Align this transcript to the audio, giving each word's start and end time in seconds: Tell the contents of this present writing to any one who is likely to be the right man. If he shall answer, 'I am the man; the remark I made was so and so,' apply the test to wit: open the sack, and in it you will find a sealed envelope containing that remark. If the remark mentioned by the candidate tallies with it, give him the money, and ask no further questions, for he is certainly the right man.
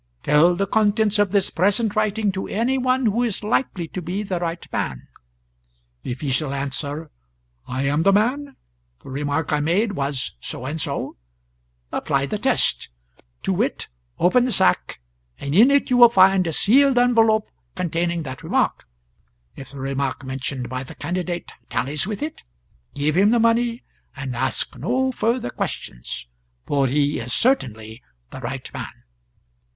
Tell 0.23 0.55
the 0.55 0.65
contents 0.65 1.19
of 1.19 1.31
this 1.31 1.51
present 1.51 1.95
writing 1.95 2.31
to 2.31 2.47
any 2.47 2.79
one 2.79 3.05
who 3.05 3.21
is 3.21 3.43
likely 3.43 3.87
to 3.89 4.01
be 4.01 4.23
the 4.23 4.39
right 4.39 4.65
man. 4.73 5.07
If 6.03 6.21
he 6.21 6.31
shall 6.31 6.55
answer, 6.55 7.11
'I 7.67 7.83
am 7.83 8.01
the 8.01 8.11
man; 8.11 8.55
the 9.03 9.11
remark 9.11 9.53
I 9.53 9.59
made 9.59 9.91
was 9.91 10.35
so 10.41 10.65
and 10.65 10.81
so,' 10.81 11.17
apply 11.91 12.25
the 12.25 12.39
test 12.39 12.89
to 13.43 13.53
wit: 13.53 13.89
open 14.17 14.45
the 14.45 14.51
sack, 14.51 15.01
and 15.39 15.53
in 15.53 15.69
it 15.69 15.91
you 15.91 15.97
will 15.97 16.09
find 16.09 16.47
a 16.47 16.51
sealed 16.51 16.97
envelope 16.97 17.51
containing 17.75 18.23
that 18.23 18.41
remark. 18.41 18.85
If 19.55 19.69
the 19.69 19.79
remark 19.79 20.23
mentioned 20.25 20.67
by 20.67 20.81
the 20.81 20.95
candidate 20.95 21.51
tallies 21.69 22.07
with 22.07 22.23
it, 22.23 22.41
give 22.95 23.15
him 23.15 23.29
the 23.29 23.39
money, 23.39 23.83
and 24.15 24.35
ask 24.35 24.75
no 24.75 25.11
further 25.11 25.51
questions, 25.51 26.25
for 26.65 26.87
he 26.87 27.19
is 27.19 27.33
certainly 27.33 28.01
the 28.31 28.39
right 28.41 28.67
man. 28.73 29.03